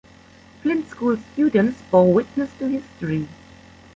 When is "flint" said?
0.63-0.87